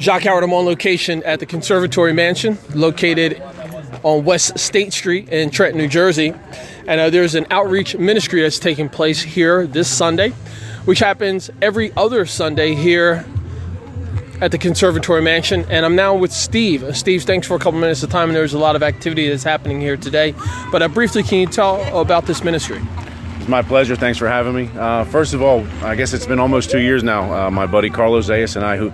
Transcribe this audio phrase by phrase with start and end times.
[0.00, 3.38] Jacque Howard, I'm on location at the Conservatory Mansion, located
[4.02, 6.32] on West State Street in Trenton, New Jersey.
[6.86, 10.30] And uh, there's an outreach ministry that's taking place here this Sunday,
[10.86, 13.26] which happens every other Sunday here
[14.40, 15.66] at the Conservatory Mansion.
[15.68, 16.96] And I'm now with Steve.
[16.96, 18.30] Steve, thanks for a couple minutes of time.
[18.30, 20.34] And there's a lot of activity that's happening here today.
[20.72, 22.80] But uh, briefly, can you tell about this ministry?
[23.36, 23.96] It's my pleasure.
[23.96, 24.70] Thanks for having me.
[24.78, 27.48] Uh, first of all, I guess it's been almost two years now.
[27.48, 28.90] Uh, my buddy Carlos Zayas and I, who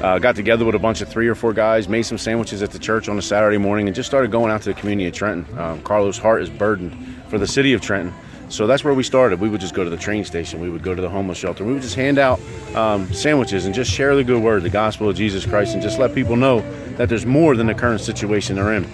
[0.00, 2.70] uh, got together with a bunch of three or four guys, made some sandwiches at
[2.70, 5.14] the church on a Saturday morning, and just started going out to the community of
[5.14, 5.58] Trenton.
[5.58, 6.96] Um, Carlos' heart is burdened
[7.28, 8.14] for the city of Trenton.
[8.48, 9.40] So that's where we started.
[9.40, 10.60] We would just go to the train station.
[10.60, 11.64] We would go to the homeless shelter.
[11.64, 12.40] We would just hand out
[12.74, 15.98] um, sandwiches and just share the good word, the gospel of Jesus Christ, and just
[15.98, 16.60] let people know
[16.96, 18.86] that there's more than the current situation they're in.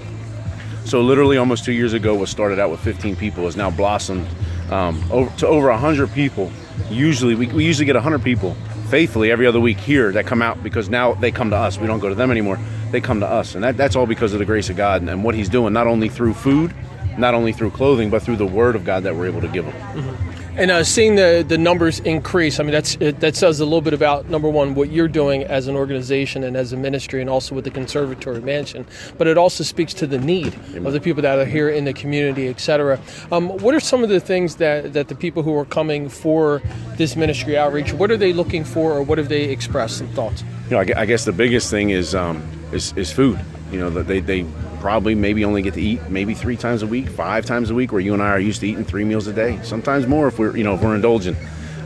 [0.85, 4.27] So literally almost two years ago, what started out with 15 people has now blossomed
[4.71, 6.51] um, over, to over 100 people.
[6.89, 8.57] Usually, we, we usually get 100 people
[8.91, 11.79] faithfully every other week here that come out because now they come to us.
[11.79, 12.59] We don't go to them anymore.
[12.91, 13.55] They come to us.
[13.55, 15.73] And that, that's all because of the grace of God and, and what He's doing,
[15.73, 16.75] not only through food,
[17.17, 19.65] not only through clothing, but through the Word of God that we're able to give
[19.65, 19.75] them.
[19.75, 20.30] Mm-hmm.
[20.57, 23.95] And uh, seeing the, the numbers increase, I mean, that's that says a little bit
[23.95, 27.55] about number one what you're doing as an organization and as a ministry, and also
[27.55, 28.87] with the Conservatory Mansion.
[29.17, 30.87] But it also speaks to the need Amen.
[30.87, 33.01] of the people that are here in the community, etc.
[33.31, 36.61] Um, what are some of the things that, that the people who are coming for
[36.97, 37.93] this ministry outreach?
[37.93, 39.99] What are they looking for, or what have they expressed?
[39.99, 40.43] Some thoughts.
[40.65, 43.39] You know, I, I guess the biggest thing is um, is, is food.
[43.71, 44.45] You know, they, they
[44.81, 47.93] probably maybe only get to eat maybe three times a week, five times a week,
[47.93, 50.39] where you and I are used to eating three meals a day, sometimes more if
[50.39, 51.39] we're you know if we're indulgent.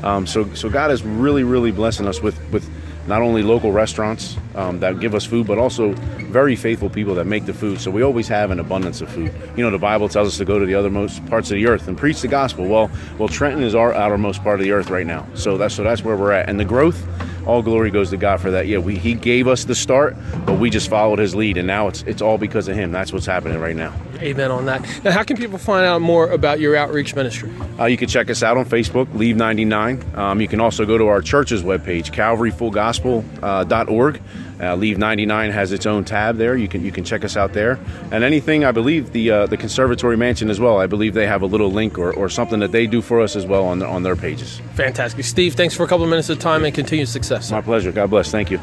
[0.02, 2.68] Um, so so God is really really blessing us with with
[3.06, 5.92] not only local restaurants um, that give us food, but also
[6.30, 7.80] very faithful people that make the food.
[7.80, 9.34] So we always have an abundance of food.
[9.56, 11.88] You know, the Bible tells us to go to the othermost parts of the earth
[11.88, 12.66] and preach the gospel.
[12.66, 15.26] Well, well, Trenton is our outermost part of the earth right now.
[15.34, 17.06] So that's so that's where we're at, and the growth
[17.46, 18.66] all glory goes to God for that.
[18.66, 21.88] Yeah, we, He gave us the start, but we just followed His lead, and now
[21.88, 22.92] it's it's all because of Him.
[22.92, 23.94] That's what's happening right now.
[24.24, 24.82] Amen on that.
[25.04, 27.52] Now, how can people find out more about your outreach ministry?
[27.78, 30.02] Uh, you can check us out on Facebook, Leave 99.
[30.14, 34.22] Um, you can also go to our church's webpage, CalvaryFullGospel.org.
[34.60, 36.56] Uh, Leave 99 has its own tab there.
[36.56, 37.78] You can you can check us out there.
[38.12, 40.78] And anything, I believe the uh, the Conservatory Mansion as well.
[40.78, 43.36] I believe they have a little link or, or something that they do for us
[43.36, 44.60] as well on the, on their pages.
[44.74, 45.54] Fantastic, Steve.
[45.54, 47.50] Thanks for a couple of minutes of time and continued success.
[47.50, 47.92] My pleasure.
[47.92, 48.30] God bless.
[48.30, 48.60] Thank you.